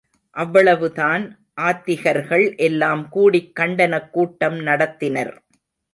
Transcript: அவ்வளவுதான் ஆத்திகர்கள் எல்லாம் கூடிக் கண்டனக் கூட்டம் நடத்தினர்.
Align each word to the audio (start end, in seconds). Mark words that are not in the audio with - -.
அவ்வளவுதான் 0.31 1.39
ஆத்திகர்கள் 1.61 2.57
எல்லாம் 2.57 3.09
கூடிக் 3.09 3.51
கண்டனக் 3.59 4.09
கூட்டம் 4.09 4.59
நடத்தினர். 4.59 5.37